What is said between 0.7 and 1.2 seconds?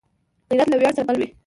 ویاړ سره مل